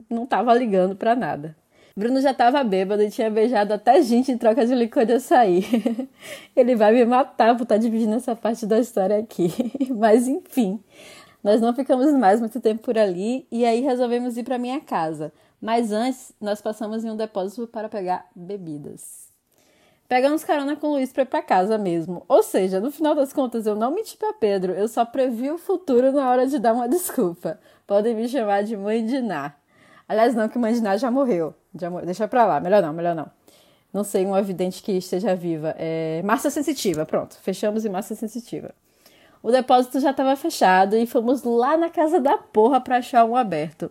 não 0.08 0.26
tava 0.26 0.54
ligando 0.54 0.94
pra 0.94 1.16
nada. 1.16 1.56
Bruno 1.96 2.20
já 2.20 2.34
tava 2.34 2.64
bêbado 2.64 3.02
e 3.02 3.10
tinha 3.10 3.30
beijado 3.30 3.72
até 3.72 4.02
gente 4.02 4.32
em 4.32 4.36
troca 4.36 4.66
de 4.66 4.74
licor 4.74 5.06
de 5.06 5.12
açaí. 5.12 5.64
Ele 6.56 6.74
vai 6.74 6.92
me 6.92 7.04
matar 7.04 7.56
por 7.56 7.62
estar 7.62 7.76
tá 7.76 7.80
dividindo 7.80 8.14
essa 8.14 8.34
parte 8.34 8.66
da 8.66 8.80
história 8.80 9.16
aqui. 9.16 9.48
Mas 9.96 10.26
enfim, 10.26 10.82
nós 11.42 11.60
não 11.60 11.72
ficamos 11.72 12.12
mais 12.14 12.40
muito 12.40 12.60
tempo 12.60 12.82
por 12.82 12.98
ali 12.98 13.46
e 13.50 13.64
aí 13.64 13.80
resolvemos 13.80 14.36
ir 14.36 14.42
para 14.42 14.58
minha 14.58 14.80
casa. 14.80 15.32
Mas 15.60 15.92
antes, 15.92 16.32
nós 16.40 16.60
passamos 16.60 17.04
em 17.04 17.10
um 17.10 17.16
depósito 17.16 17.68
para 17.68 17.88
pegar 17.88 18.26
bebidas. 18.34 19.28
Pegamos 20.08 20.44
carona 20.44 20.76
com 20.76 20.88
o 20.88 20.90
Luiz 20.94 21.12
para 21.12 21.22
ir 21.22 21.26
para 21.26 21.42
casa 21.42 21.78
mesmo. 21.78 22.24
Ou 22.28 22.42
seja, 22.42 22.80
no 22.80 22.90
final 22.90 23.14
das 23.14 23.32
contas, 23.32 23.66
eu 23.66 23.76
não 23.76 23.92
menti 23.92 24.16
para 24.16 24.32
Pedro, 24.32 24.72
eu 24.72 24.88
só 24.88 25.04
previ 25.04 25.50
o 25.50 25.58
futuro 25.58 26.12
na 26.12 26.28
hora 26.28 26.46
de 26.46 26.58
dar 26.58 26.74
uma 26.74 26.88
desculpa. 26.90 27.58
Podem 27.86 28.16
me 28.16 28.28
chamar 28.28 28.64
de 28.64 28.76
mãe 28.76 29.06
de 29.06 29.20
Ná. 29.20 29.54
Aliás, 30.14 30.34
não, 30.34 30.48
que 30.48 30.56
mãe 30.58 30.72
de 30.72 30.80
Ná 30.80 30.96
já 30.96 31.10
morreu. 31.10 31.54
Já 31.74 31.90
morreu. 31.90 32.06
Deixa 32.06 32.28
pra 32.28 32.46
lá, 32.46 32.60
melhor 32.60 32.80
não, 32.80 32.92
melhor 32.92 33.16
não. 33.16 33.26
Não 33.92 34.04
sei, 34.04 34.24
uma 34.24 34.38
evidente 34.38 34.80
que 34.80 34.92
esteja 34.92 35.34
viva. 35.34 35.74
É... 35.76 36.22
Massa 36.22 36.50
sensitiva, 36.50 37.04
pronto. 37.04 37.36
Fechamos 37.42 37.84
em 37.84 37.88
massa 37.88 38.14
sensitiva. 38.14 38.72
O 39.42 39.50
depósito 39.50 39.98
já 39.98 40.12
estava 40.12 40.36
fechado 40.36 40.96
e 40.96 41.04
fomos 41.04 41.42
lá 41.42 41.76
na 41.76 41.90
casa 41.90 42.20
da 42.20 42.38
porra 42.38 42.80
para 42.80 42.98
achar 42.98 43.24
um 43.24 43.34
aberto. 43.34 43.90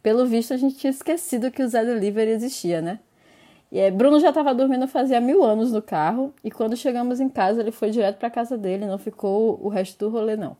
Pelo 0.00 0.24
visto, 0.26 0.54
a 0.54 0.56
gente 0.56 0.76
tinha 0.76 0.90
esquecido 0.90 1.50
que 1.50 1.62
o 1.62 1.68
Zé 1.68 1.84
Delivery 1.84 2.30
existia, 2.30 2.80
né? 2.80 3.00
E, 3.72 3.80
é, 3.80 3.90
Bruno 3.90 4.20
já 4.20 4.28
estava 4.28 4.54
dormindo 4.54 4.86
fazia 4.86 5.20
mil 5.20 5.42
anos 5.42 5.72
no 5.72 5.82
carro 5.82 6.32
e 6.44 6.50
quando 6.50 6.76
chegamos 6.76 7.18
em 7.18 7.28
casa 7.28 7.60
ele 7.60 7.72
foi 7.72 7.90
direto 7.90 8.18
para 8.18 8.30
casa 8.30 8.56
dele, 8.56 8.86
não 8.86 8.98
ficou 8.98 9.58
o 9.60 9.68
resto 9.68 9.98
do 9.98 10.08
rolê 10.08 10.36
não. 10.36 10.56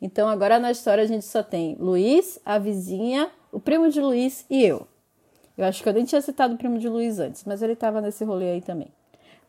Então 0.00 0.28
agora 0.28 0.58
na 0.58 0.70
história 0.70 1.02
a 1.02 1.06
gente 1.06 1.24
só 1.24 1.42
tem 1.42 1.76
Luiz, 1.78 2.38
a 2.44 2.58
vizinha, 2.58 3.30
o 3.50 3.58
primo 3.58 3.88
de 3.88 4.00
Luiz 4.00 4.44
e 4.50 4.64
eu. 4.64 4.86
Eu 5.56 5.64
acho 5.64 5.82
que 5.82 5.88
eu 5.88 5.92
nem 5.92 6.04
tinha 6.04 6.20
citado 6.20 6.54
o 6.54 6.58
primo 6.58 6.78
de 6.78 6.88
Luiz 6.88 7.18
antes, 7.18 7.44
mas 7.44 7.62
ele 7.62 7.74
tava 7.74 8.00
nesse 8.00 8.24
rolê 8.24 8.50
aí 8.50 8.60
também. 8.60 8.88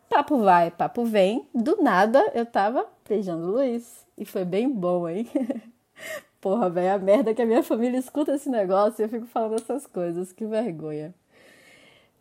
Papo 0.09 0.37
vai, 0.37 0.71
papo 0.71 1.03
vem. 1.03 1.45
Do 1.53 1.81
nada 1.81 2.23
eu 2.33 2.45
tava 2.45 2.85
beijando 3.07 3.47
o 3.47 3.51
Luiz. 3.51 4.05
E 4.17 4.25
foi 4.25 4.45
bem 4.45 4.69
bom, 4.69 5.07
hein? 5.07 5.27
Porra, 6.39 6.69
velho, 6.69 6.93
a 6.93 6.97
merda 6.97 7.33
que 7.33 7.41
a 7.41 7.45
minha 7.45 7.61
família 7.61 7.97
escuta 7.97 8.33
esse 8.33 8.49
negócio 8.49 9.01
e 9.01 9.03
eu 9.03 9.09
fico 9.09 9.25
falando 9.25 9.55
essas 9.55 9.85
coisas. 9.85 10.31
Que 10.31 10.45
vergonha. 10.45 11.13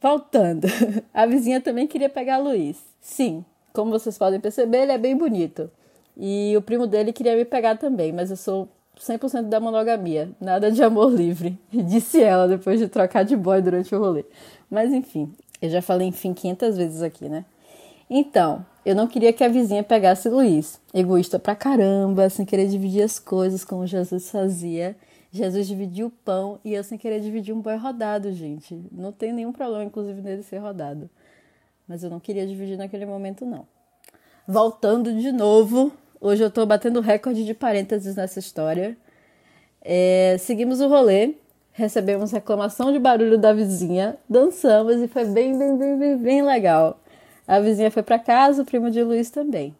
Voltando. 0.01 0.67
A 1.15 1.27
vizinha 1.27 1.61
também 1.61 1.87
queria 1.87 2.09
pegar 2.09 2.39
Luiz. 2.39 2.79
Sim, 3.01 3.45
como 3.73 3.91
vocês 3.91 4.19
podem 4.19 4.41
perceber, 4.41 4.83
ele 4.83 4.93
é 4.93 4.99
bem 4.99 5.17
bonito. 5.17 5.71
E 6.17 6.57
o 6.57 6.63
primo 6.63 6.87
dele 6.87 7.13
queria 7.13 7.37
me 7.37 7.45
pegar 7.45 7.77
também, 7.77 8.13
mas 8.13 8.31
eu 8.31 8.37
sou 8.37 8.69
100% 8.99 9.49
da 9.49 9.61
monogamia, 9.61 10.31
nada 10.41 10.73
de 10.73 10.83
amor 10.83 11.13
livre, 11.13 11.59
disse 11.71 12.23
ela 12.23 12.49
depois 12.49 12.81
de 12.81 12.89
trocar 12.89 13.25
de 13.25 13.37
boy 13.37 13.61
durante 13.61 13.95
o 13.95 13.99
rolê. 13.99 14.25
Mas 14.71 14.93
enfim, 14.93 15.33
eu 15.61 15.69
já 15.69 15.83
falei 15.83 16.09
enfim 16.09 16.33
500 16.33 16.77
vezes 16.77 17.03
aqui, 17.03 17.29
né? 17.29 17.45
Então, 18.09 18.65
eu 18.85 18.95
não 18.95 19.09
queria 19.09 19.33
que 19.33 19.43
a 19.43 19.49
vizinha 19.49 19.83
pegasse 19.83 20.29
Luiz. 20.29 20.81
Egoísta 20.95 21.39
pra 21.39 21.57
caramba, 21.57 22.31
sem 22.31 22.47
querer 22.47 22.69
dividir 22.69 23.03
as 23.03 23.19
coisas 23.19 23.65
como 23.65 23.87
Jesus 23.87 24.31
fazia. 24.31 24.97
Jesus 25.33 25.67
dividiu 25.67 26.07
o 26.07 26.11
pão 26.11 26.61
e 26.65 26.73
eu 26.73 26.85
sem 26.85 26.97
querer 26.97 27.21
dividir 27.21 27.53
um 27.53 27.61
boi 27.61 27.77
rodado, 27.77 28.33
gente. 28.33 28.81
Não 28.93 29.11
tem 29.11 29.33
nenhum 29.33 29.53
problema, 29.53 29.85
inclusive, 29.85 30.23
nele 30.23 30.45
ser 30.45 30.59
rodado. 30.59 31.11
Mas 31.87 32.05
eu 32.05 32.11
não 32.11 32.21
queria 32.21 32.47
dividir 32.47 32.79
naquele 32.79 33.05
momento, 33.05 33.45
não. 33.45 33.67
Voltando 34.47 35.13
de 35.13 35.33
novo, 35.33 35.93
hoje 36.21 36.43
eu 36.43 36.51
tô 36.51 36.65
batendo 36.67 37.01
recorde 37.01 37.45
de 37.45 37.55
parênteses 37.55 38.17
nessa 38.17 38.39
história. 38.39 38.97
É, 39.83 40.37
seguimos 40.39 40.81
o 40.81 40.89
rolê, 40.89 41.35
recebemos 41.73 42.33
reclamação 42.33 42.93
de 42.93 42.99
barulho 42.99 43.39
da 43.39 43.53
vizinha, 43.53 44.17
dançamos 44.29 44.97
e 44.97 45.09
foi 45.09 45.25
bem, 45.25 45.57
bem, 45.59 45.77
bem, 45.77 45.99
bem, 45.99 46.17
bem 46.17 46.43
legal. 46.43 47.01
A 47.47 47.61
vizinha 47.61 47.91
foi 47.91 48.03
para 48.03 48.19
casa, 48.19 48.63
o 48.63 48.65
primo 48.65 48.91
de 48.91 49.03
Luiz 49.03 49.31
também. 49.31 49.75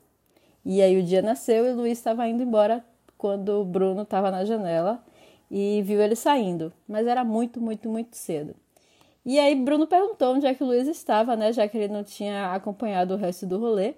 E 0.65 0.83
aí 0.83 0.99
o 0.99 1.03
dia 1.03 1.23
nasceu 1.23 1.67
e 1.67 1.73
Luiz 1.73 1.99
estava 1.99 2.29
indo 2.29 2.43
embora 2.43 2.85
quando 3.17 3.61
o 3.61 3.65
Bruno 3.65 4.03
estava 4.03 4.31
na 4.31 4.45
janela 4.45 5.03
e 5.51 5.83
viu 5.83 6.01
ele 6.01 6.17
saindo, 6.17 6.73
mas 6.89 7.07
era 7.07 7.25
muito, 7.25 7.61
muito, 7.61 7.89
muito 7.89 8.17
cedo. 8.17 8.55
E 9.25 9.39
aí 9.39 9.55
Bruno 9.55 9.87
perguntou 9.87 10.35
onde 10.35 10.47
é 10.47 10.55
que 10.55 10.63
o 10.63 10.67
Luiz 10.67 10.87
estava, 10.87 11.35
né, 11.35 11.53
já 11.53 11.67
que 11.67 11.77
ele 11.77 11.93
não 11.93 12.05
tinha 12.05 12.53
acompanhado 12.53 13.15
o 13.15 13.17
resto 13.17 13.45
do 13.45 13.59
rolê. 13.59 13.95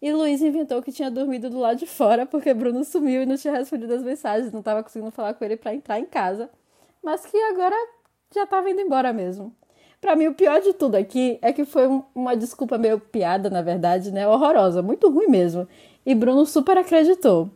E 0.00 0.12
Luiz 0.12 0.40
inventou 0.42 0.82
que 0.82 0.92
tinha 0.92 1.10
dormido 1.10 1.50
do 1.50 1.58
lado 1.58 1.78
de 1.78 1.86
fora 1.86 2.24
porque 2.24 2.54
Bruno 2.54 2.84
sumiu 2.84 3.22
e 3.22 3.26
não 3.26 3.36
tinha 3.36 3.54
respondido 3.54 3.92
as 3.94 4.02
mensagens, 4.02 4.52
não 4.52 4.60
estava 4.60 4.82
conseguindo 4.82 5.10
falar 5.10 5.34
com 5.34 5.44
ele 5.44 5.56
para 5.56 5.74
entrar 5.74 5.98
em 5.98 6.04
casa, 6.04 6.48
mas 7.02 7.26
que 7.26 7.36
agora 7.36 7.74
já 8.32 8.44
estava 8.44 8.70
indo 8.70 8.80
embora 8.80 9.12
mesmo. 9.12 9.52
Para 10.00 10.14
mim, 10.14 10.28
o 10.28 10.34
pior 10.34 10.60
de 10.60 10.72
tudo 10.72 10.94
aqui 10.94 11.38
é 11.42 11.52
que 11.52 11.64
foi 11.64 11.88
uma 12.14 12.36
desculpa 12.36 12.78
meio 12.78 13.00
piada, 13.00 13.50
na 13.50 13.62
verdade, 13.62 14.12
né? 14.12 14.28
Horrorosa, 14.28 14.80
muito 14.80 15.10
ruim 15.10 15.26
mesmo. 15.26 15.66
E 16.06 16.14
Bruno 16.14 16.46
super 16.46 16.78
acreditou. 16.78 17.50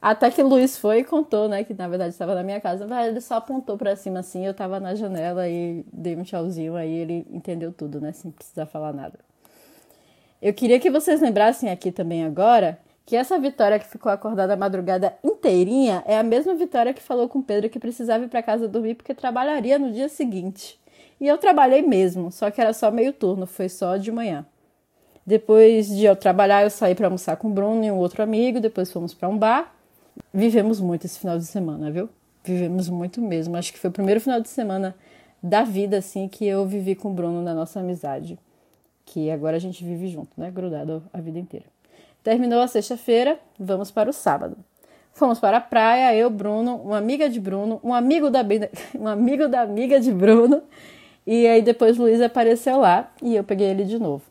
Até 0.00 0.30
que 0.30 0.42
Luiz 0.42 0.78
foi 0.78 1.00
e 1.00 1.04
contou, 1.04 1.48
né? 1.48 1.64
Que 1.64 1.74
na 1.74 1.88
verdade 1.88 2.10
estava 2.10 2.34
na 2.34 2.44
minha 2.44 2.60
casa. 2.60 2.86
Mas 2.86 3.08
ele 3.08 3.20
só 3.20 3.34
apontou 3.36 3.76
para 3.76 3.96
cima 3.96 4.20
assim. 4.20 4.46
Eu 4.46 4.54
tava 4.54 4.78
na 4.78 4.94
janela 4.94 5.48
e 5.48 5.84
dei 5.92 6.14
um 6.16 6.22
tchauzinho. 6.22 6.76
Aí 6.76 6.92
ele 6.92 7.26
entendeu 7.30 7.72
tudo, 7.72 8.00
né? 8.00 8.12
Sem 8.12 8.30
precisar 8.30 8.66
falar 8.66 8.92
nada. 8.92 9.18
Eu 10.40 10.54
queria 10.54 10.78
que 10.78 10.90
vocês 10.90 11.20
lembrassem 11.20 11.68
aqui 11.68 11.90
também 11.90 12.24
agora 12.24 12.78
que 13.04 13.16
essa 13.16 13.38
Vitória 13.38 13.78
que 13.78 13.86
ficou 13.86 14.12
acordada 14.12 14.52
a 14.52 14.56
madrugada 14.56 15.16
inteirinha 15.24 16.02
é 16.06 16.16
a 16.16 16.22
mesma 16.22 16.54
Vitória 16.54 16.94
que 16.94 17.02
falou 17.02 17.28
com 17.28 17.42
Pedro 17.42 17.68
que 17.68 17.78
precisava 17.78 18.24
ir 18.24 18.28
para 18.28 18.42
casa 18.42 18.68
dormir 18.68 18.94
porque 18.94 19.14
trabalharia 19.14 19.78
no 19.78 19.90
dia 19.90 20.08
seguinte. 20.08 20.78
E 21.20 21.26
eu 21.26 21.38
trabalhei 21.38 21.82
mesmo, 21.82 22.30
só 22.30 22.50
que 22.50 22.60
era 22.60 22.72
só 22.72 22.90
meio 22.90 23.12
turno, 23.12 23.46
foi 23.46 23.68
só 23.68 23.96
de 23.96 24.12
manhã. 24.12 24.46
Depois 25.26 25.88
de 25.88 26.04
eu 26.04 26.14
trabalhar, 26.14 26.62
eu 26.62 26.70
saí 26.70 26.94
para 26.94 27.06
almoçar 27.06 27.36
com 27.36 27.48
o 27.48 27.50
Bruno 27.50 27.84
e 27.84 27.90
um 27.90 27.96
outro 27.96 28.22
amigo, 28.22 28.60
depois 28.60 28.92
fomos 28.92 29.12
para 29.12 29.28
um 29.28 29.36
bar. 29.36 29.74
Vivemos 30.32 30.80
muito 30.80 31.04
esse 31.04 31.18
final 31.18 31.36
de 31.36 31.44
semana, 31.46 31.90
viu? 31.90 32.08
Vivemos 32.44 32.88
muito 32.88 33.20
mesmo. 33.20 33.56
Acho 33.56 33.72
que 33.72 33.78
foi 33.78 33.90
o 33.90 33.92
primeiro 33.92 34.20
final 34.20 34.40
de 34.40 34.48
semana 34.48 34.94
da 35.42 35.64
vida 35.64 35.98
assim 35.98 36.28
que 36.28 36.46
eu 36.46 36.64
vivi 36.64 36.94
com 36.94 37.10
o 37.10 37.14
Bruno 37.14 37.42
na 37.42 37.54
nossa 37.54 37.80
amizade, 37.80 38.38
que 39.08 39.30
agora 39.30 39.56
a 39.56 39.60
gente 39.60 39.82
vive 39.82 40.08
junto, 40.08 40.30
né, 40.36 40.50
grudado 40.50 41.02
a 41.12 41.20
vida 41.20 41.38
inteira. 41.38 41.66
Terminou 42.22 42.60
a 42.60 42.68
sexta-feira, 42.68 43.38
vamos 43.58 43.90
para 43.90 44.10
o 44.10 44.12
sábado. 44.12 44.56
Fomos 45.12 45.40
para 45.40 45.56
a 45.56 45.60
praia, 45.60 46.14
eu, 46.14 46.30
Bruno, 46.30 46.76
uma 46.76 46.98
amiga 46.98 47.28
de 47.28 47.40
Bruno, 47.40 47.80
um 47.82 47.94
amigo 47.94 48.30
da 48.30 48.40
um 48.98 49.08
amigo 49.08 49.48
da 49.48 49.62
amiga 49.62 49.98
de 49.98 50.12
Bruno 50.12 50.62
e 51.26 51.46
aí 51.46 51.62
depois 51.62 51.96
Luiz 51.96 52.20
apareceu 52.20 52.78
lá 52.78 53.10
e 53.22 53.34
eu 53.34 53.42
peguei 53.42 53.68
ele 53.68 53.84
de 53.84 53.98
novo. 53.98 54.22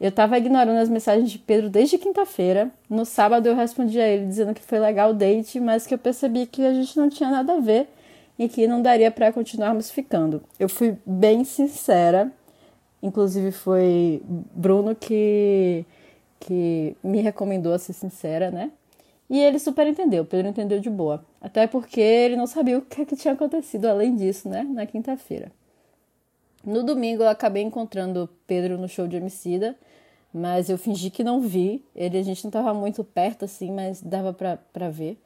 Eu 0.00 0.08
estava 0.08 0.36
ignorando 0.36 0.78
as 0.78 0.88
mensagens 0.88 1.30
de 1.30 1.38
Pedro 1.38 1.70
desde 1.70 1.96
quinta-feira. 1.96 2.70
No 2.90 3.04
sábado 3.04 3.48
eu 3.48 3.54
respondi 3.54 4.00
a 4.00 4.08
ele 4.08 4.26
dizendo 4.26 4.52
que 4.52 4.60
foi 4.60 4.80
legal 4.80 5.10
o 5.10 5.14
date, 5.14 5.60
mas 5.60 5.86
que 5.86 5.94
eu 5.94 5.98
percebi 5.98 6.44
que 6.46 6.66
a 6.66 6.74
gente 6.74 6.96
não 6.96 7.08
tinha 7.08 7.30
nada 7.30 7.54
a 7.54 7.60
ver 7.60 7.88
e 8.38 8.48
que 8.48 8.66
não 8.66 8.82
daria 8.82 9.10
para 9.10 9.32
continuarmos 9.32 9.90
ficando. 9.90 10.42
Eu 10.58 10.68
fui 10.68 10.96
bem 11.06 11.44
sincera. 11.44 12.32
Inclusive 13.02 13.50
foi 13.52 14.22
Bruno 14.54 14.94
que 14.94 15.84
que 16.40 16.96
me 17.04 17.20
recomendou 17.20 17.72
a 17.72 17.78
ser 17.78 17.92
sincera, 17.92 18.50
né? 18.50 18.72
E 19.30 19.38
ele 19.40 19.58
super 19.58 19.86
entendeu, 19.86 20.24
Pedro 20.24 20.48
entendeu 20.48 20.80
de 20.80 20.90
boa. 20.90 21.24
Até 21.40 21.66
porque 21.66 22.00
ele 22.00 22.36
não 22.36 22.46
sabia 22.46 22.78
o 22.78 22.82
que, 22.82 23.02
é 23.02 23.04
que 23.04 23.16
tinha 23.16 23.32
acontecido 23.34 23.86
além 23.86 24.14
disso, 24.14 24.48
né? 24.48 24.62
Na 24.62 24.84
quinta-feira. 24.84 25.50
No 26.64 26.82
domingo 26.82 27.22
eu 27.22 27.28
acabei 27.28 27.62
encontrando 27.62 28.28
Pedro 28.46 28.76
no 28.76 28.88
show 28.88 29.06
de 29.08 29.16
Emicida, 29.16 29.76
mas 30.34 30.68
eu 30.68 30.78
fingi 30.78 31.10
que 31.10 31.24
não 31.24 31.40
vi. 31.40 31.84
Ele 31.94 32.18
a 32.18 32.22
gente 32.22 32.44
não 32.44 32.50
estava 32.50 32.74
muito 32.74 33.02
perto 33.02 33.44
assim, 33.44 33.70
mas 33.72 34.02
dava 34.02 34.32
para 34.32 34.90
ver. 34.90 35.18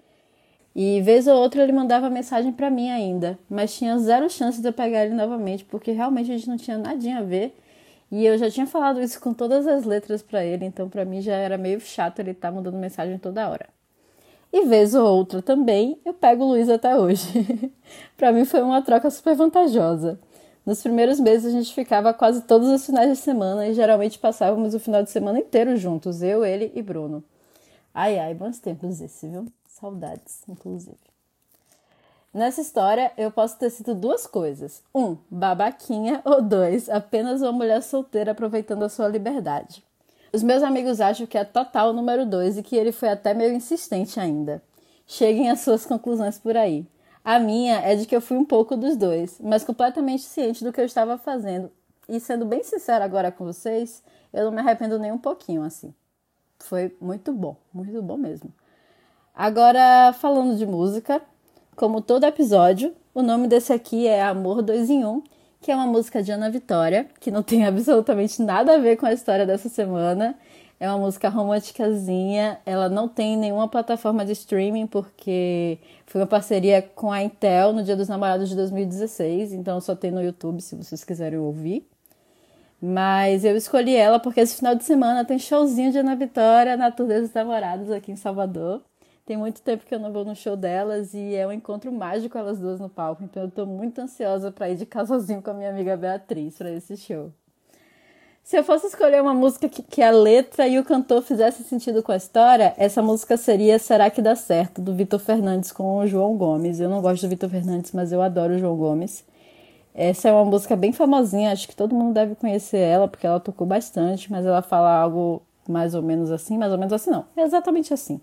E 0.74 1.00
vez 1.00 1.26
ou 1.26 1.34
outra 1.34 1.62
ele 1.62 1.72
mandava 1.72 2.10
mensagem 2.10 2.52
para 2.52 2.70
mim 2.70 2.90
ainda, 2.90 3.38
mas 3.48 3.74
tinha 3.74 3.98
zero 3.98 4.28
chance 4.28 4.60
de 4.60 4.68
eu 4.68 4.72
pegar 4.72 5.06
ele 5.06 5.14
novamente, 5.14 5.64
porque 5.64 5.90
realmente 5.90 6.30
a 6.30 6.36
gente 6.36 6.48
não 6.48 6.58
tinha 6.58 6.76
nadinha 6.76 7.18
a 7.18 7.22
ver. 7.22 7.56
E 8.10 8.24
eu 8.24 8.38
já 8.38 8.50
tinha 8.50 8.66
falado 8.66 9.00
isso 9.00 9.20
com 9.20 9.34
todas 9.34 9.66
as 9.66 9.84
letras 9.84 10.22
para 10.22 10.44
ele, 10.44 10.64
então 10.64 10.88
para 10.88 11.04
mim 11.04 11.20
já 11.20 11.34
era 11.34 11.58
meio 11.58 11.80
chato 11.80 12.20
ele 12.20 12.30
estar 12.30 12.48
tá 12.48 12.54
mandando 12.54 12.78
mensagem 12.78 13.18
toda 13.18 13.48
hora. 13.48 13.68
E 14.52 14.64
vez 14.64 14.94
ou 14.94 15.04
outra 15.06 15.42
também 15.42 16.00
eu 16.04 16.14
pego 16.14 16.44
o 16.44 16.48
Luiz 16.48 16.68
até 16.68 16.96
hoje. 16.96 17.26
para 18.16 18.32
mim 18.32 18.44
foi 18.44 18.62
uma 18.62 18.80
troca 18.80 19.10
super 19.10 19.34
vantajosa. 19.34 20.18
Nos 20.64 20.82
primeiros 20.82 21.20
meses 21.20 21.46
a 21.46 21.56
gente 21.56 21.72
ficava 21.74 22.14
quase 22.14 22.42
todos 22.42 22.68
os 22.68 22.84
finais 22.86 23.10
de 23.10 23.16
semana 23.16 23.66
e 23.68 23.74
geralmente 23.74 24.18
passávamos 24.18 24.74
o 24.74 24.80
final 24.80 25.02
de 25.02 25.10
semana 25.10 25.38
inteiro 25.38 25.76
juntos, 25.76 26.22
eu, 26.22 26.44
ele 26.44 26.72
e 26.74 26.82
Bruno. 26.82 27.22
Ai, 27.94 28.18
ai, 28.18 28.34
bons 28.34 28.58
tempos 28.58 29.00
esse, 29.00 29.28
viu? 29.28 29.46
Saudades, 29.68 30.42
inclusive. 30.48 31.15
Nessa 32.36 32.60
história, 32.60 33.10
eu 33.16 33.30
posso 33.30 33.56
ter 33.56 33.70
sido 33.70 33.94
duas 33.94 34.26
coisas. 34.26 34.82
Um, 34.94 35.16
babaquinha, 35.30 36.20
ou 36.22 36.42
dois, 36.42 36.86
apenas 36.90 37.40
uma 37.40 37.50
mulher 37.50 37.82
solteira 37.82 38.32
aproveitando 38.32 38.82
a 38.82 38.90
sua 38.90 39.08
liberdade. 39.08 39.82
Os 40.34 40.42
meus 40.42 40.62
amigos 40.62 41.00
acham 41.00 41.26
que 41.26 41.38
é 41.38 41.44
total 41.44 41.88
o 41.88 41.92
número 41.94 42.26
dois 42.26 42.58
e 42.58 42.62
que 42.62 42.76
ele 42.76 42.92
foi 42.92 43.08
até 43.08 43.32
meio 43.32 43.54
insistente 43.54 44.20
ainda. 44.20 44.62
Cheguem 45.06 45.48
às 45.48 45.60
suas 45.60 45.86
conclusões 45.86 46.38
por 46.38 46.58
aí. 46.58 46.86
A 47.24 47.38
minha 47.38 47.76
é 47.76 47.96
de 47.96 48.04
que 48.04 48.14
eu 48.14 48.20
fui 48.20 48.36
um 48.36 48.44
pouco 48.44 48.76
dos 48.76 48.98
dois, 48.98 49.40
mas 49.40 49.64
completamente 49.64 50.24
ciente 50.24 50.62
do 50.62 50.74
que 50.74 50.80
eu 50.82 50.84
estava 50.84 51.16
fazendo. 51.16 51.72
E 52.06 52.20
sendo 52.20 52.44
bem 52.44 52.62
sincera 52.62 53.02
agora 53.02 53.32
com 53.32 53.46
vocês, 53.46 54.02
eu 54.30 54.44
não 54.44 54.52
me 54.52 54.60
arrependo 54.60 54.98
nem 54.98 55.10
um 55.10 55.16
pouquinho 55.16 55.62
assim. 55.62 55.94
Foi 56.58 56.94
muito 57.00 57.32
bom, 57.32 57.56
muito 57.72 58.02
bom 58.02 58.18
mesmo. 58.18 58.52
Agora, 59.34 60.12
falando 60.12 60.54
de 60.54 60.66
música, 60.66 61.22
como 61.76 62.00
todo 62.00 62.24
episódio, 62.24 62.92
o 63.14 63.22
nome 63.22 63.46
desse 63.46 63.72
aqui 63.72 64.06
é 64.06 64.22
Amor 64.22 64.62
2 64.62 64.90
em 64.90 65.04
1, 65.04 65.22
que 65.60 65.70
é 65.70 65.76
uma 65.76 65.86
música 65.86 66.22
de 66.22 66.32
Ana 66.32 66.50
Vitória, 66.50 67.06
que 67.20 67.30
não 67.30 67.42
tem 67.42 67.64
absolutamente 67.66 68.42
nada 68.42 68.74
a 68.74 68.78
ver 68.78 68.96
com 68.96 69.06
a 69.06 69.12
história 69.12 69.46
dessa 69.46 69.68
semana 69.68 70.36
é 70.78 70.88
uma 70.88 70.98
música 70.98 71.28
românticazinha. 71.28 72.58
Ela 72.66 72.88
não 72.88 73.08
tem 73.08 73.36
nenhuma 73.36 73.68
plataforma 73.68 74.24
de 74.24 74.32
streaming 74.32 74.86
porque 74.86 75.78
foi 76.06 76.20
uma 76.20 76.26
parceria 76.26 76.82
com 76.82 77.10
a 77.10 77.22
Intel 77.22 77.72
no 77.72 77.82
Dia 77.82 77.96
dos 77.96 78.08
Namorados 78.08 78.48
de 78.48 78.56
2016, 78.56 79.52
então 79.52 79.80
só 79.80 79.94
tem 79.94 80.10
no 80.10 80.22
YouTube 80.22 80.60
se 80.60 80.76
vocês 80.76 81.02
quiserem 81.04 81.38
ouvir. 81.38 81.86
Mas 82.80 83.44
eu 83.44 83.56
escolhi 83.56 83.96
ela 83.96 84.20
porque 84.20 84.40
esse 84.40 84.56
final 84.56 84.74
de 84.74 84.84
semana 84.84 85.24
tem 85.24 85.38
showzinho 85.38 85.90
de 85.90 85.98
Ana 85.98 86.14
Vitória 86.14 86.76
na 86.76 86.90
Tour 86.90 87.06
dos 87.06 87.32
Namorados 87.32 87.90
aqui 87.90 88.12
em 88.12 88.16
Salvador. 88.16 88.82
Tem 89.26 89.36
muito 89.36 89.60
tempo 89.60 89.84
que 89.84 89.92
eu 89.92 89.98
não 89.98 90.12
vou 90.12 90.24
no 90.24 90.36
show 90.36 90.56
delas 90.56 91.12
e 91.12 91.34
é 91.34 91.44
um 91.44 91.50
encontro 91.50 91.90
mágico 91.90 92.38
elas 92.38 92.60
duas 92.60 92.78
no 92.78 92.88
palco, 92.88 93.24
então 93.24 93.42
eu 93.42 93.50
tô 93.50 93.66
muito 93.66 94.00
ansiosa 94.00 94.52
para 94.52 94.70
ir 94.70 94.76
de 94.76 94.86
casalzinho 94.86 95.42
com 95.42 95.50
a 95.50 95.54
minha 95.54 95.68
amiga 95.68 95.96
Beatriz 95.96 96.56
para 96.56 96.70
esse 96.70 96.96
show. 96.96 97.32
Se 98.44 98.56
eu 98.56 98.62
fosse 98.62 98.86
escolher 98.86 99.20
uma 99.20 99.34
música 99.34 99.68
que, 99.68 99.82
que, 99.82 100.00
a 100.00 100.12
letra 100.12 100.68
e 100.68 100.78
o 100.78 100.84
cantor 100.84 101.22
fizesse 101.22 101.64
sentido 101.64 102.04
com 102.04 102.12
a 102.12 102.16
história, 102.16 102.72
essa 102.78 103.02
música 103.02 103.36
seria 103.36 103.80
Será 103.80 104.08
que 104.08 104.22
dá 104.22 104.36
certo, 104.36 104.80
do 104.80 104.94
Vitor 104.94 105.18
Fernandes 105.18 105.72
com 105.72 105.96
o 105.96 106.06
João 106.06 106.36
Gomes. 106.36 106.78
Eu 106.78 106.88
não 106.88 107.02
gosto 107.02 107.22
do 107.22 107.28
Vitor 107.28 107.50
Fernandes, 107.50 107.90
mas 107.90 108.12
eu 108.12 108.22
adoro 108.22 108.54
o 108.54 108.58
João 108.58 108.76
Gomes. 108.76 109.24
Essa 109.92 110.28
é 110.28 110.32
uma 110.32 110.44
música 110.44 110.76
bem 110.76 110.92
famosinha, 110.92 111.50
acho 111.50 111.66
que 111.66 111.74
todo 111.74 111.96
mundo 111.96 112.14
deve 112.14 112.36
conhecer 112.36 112.78
ela, 112.78 113.08
porque 113.08 113.26
ela 113.26 113.40
tocou 113.40 113.66
bastante, 113.66 114.30
mas 114.30 114.46
ela 114.46 114.62
fala 114.62 114.96
algo 114.96 115.42
mais 115.68 115.96
ou 115.96 116.02
menos 116.02 116.30
assim, 116.30 116.56
mais 116.56 116.70
ou 116.70 116.78
menos 116.78 116.92
assim, 116.92 117.10
não. 117.10 117.24
É 117.36 117.42
exatamente 117.42 117.92
assim. 117.92 118.20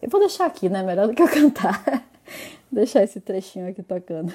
Eu 0.00 0.10
vou 0.10 0.20
deixar 0.20 0.46
aqui, 0.46 0.68
né? 0.68 0.82
Melhor 0.82 1.08
do 1.08 1.14
que 1.14 1.22
eu 1.22 1.28
cantar. 1.28 1.82
deixar 2.70 3.02
esse 3.02 3.20
trechinho 3.20 3.68
aqui 3.68 3.82
tocando. 3.82 4.32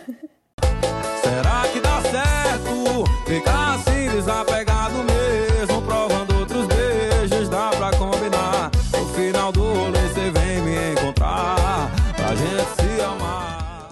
Será 1.22 1.68
que 1.72 1.80
dá 1.80 2.02
certo 2.02 3.04
ficar 3.28 3.76
assim 3.76 4.10
desapegado 4.10 4.96
mesmo, 5.04 5.82
provando 5.84 6.40
outros 6.40 6.66
beijos, 6.68 7.48
dá 7.48 7.70
pra 7.70 7.92
combinar. 7.92 8.72
No 8.92 9.06
final 9.14 9.52
do 9.52 9.62
rolê 9.62 10.00
você 10.08 10.32
vem 10.32 10.62
me 10.64 10.94
encontrar, 10.94 11.92
pra 12.16 12.36
gente 12.36 12.98
se 12.98 13.02
amar. 13.02 13.90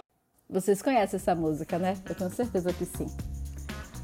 Vocês 0.50 0.82
conhecem 0.82 1.18
essa 1.18 1.36
música, 1.36 1.78
né? 1.78 1.96
Eu 2.10 2.16
tenho 2.16 2.32
certeza 2.32 2.74
que 2.74 2.86
sim. 2.86 3.08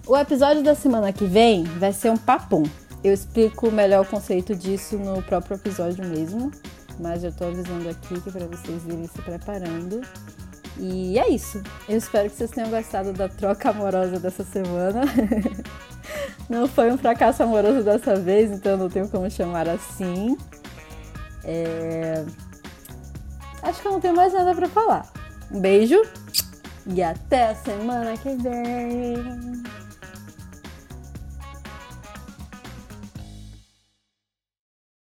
O 0.06 0.16
episódio 0.16 0.62
da 0.62 0.76
semana 0.76 1.12
que 1.12 1.26
vem 1.26 1.64
vai 1.64 1.92
ser 1.92 2.12
um 2.12 2.18
papum. 2.18 2.64
Eu 3.04 3.14
explico 3.14 3.72
melhor 3.72 4.06
o 4.06 4.08
conceito 4.08 4.56
disso 4.56 4.98
no 4.98 5.22
próprio 5.24 5.58
episódio 5.58 6.06
mesmo, 6.06 6.52
mas 7.00 7.24
eu 7.24 7.32
tô 7.32 7.46
avisando 7.46 7.90
aqui 7.90 8.20
que 8.22 8.32
para 8.32 8.46
vocês 8.46 8.86
irem 8.86 9.08
se 9.08 9.22
preparando. 9.22 10.02
E 10.78 11.18
é 11.18 11.30
isso. 11.30 11.62
Eu 11.88 11.98
espero 11.98 12.30
que 12.30 12.36
vocês 12.36 12.52
tenham 12.52 12.70
gostado 12.70 13.14
da 13.14 13.30
troca 13.30 13.70
amorosa 13.70 14.20
dessa 14.20 14.44
semana. 14.44 15.02
não 16.50 16.68
foi 16.68 16.92
um 16.92 16.98
fracasso 16.98 17.44
amoroso 17.44 17.84
dessa 17.84 18.16
vez, 18.16 18.52
então 18.52 18.78
não 18.78 18.90
tenho 18.90 19.08
como 19.08 19.30
chamar 19.30 19.70
assim. 19.70 20.38
É... 21.44 22.26
Acho 23.62 23.82
que 23.82 23.88
eu 23.88 23.94
não 23.94 24.02
tenho 24.02 24.16
mais 24.16 24.34
nada 24.34 24.54
para 24.54 24.68
falar. 24.68 25.12
Um 25.52 25.60
beijo 25.60 26.02
e 26.88 27.02
até 27.02 27.50
a 27.50 27.56
semana 27.56 28.16
que 28.18 28.36
vem. 28.36 29.64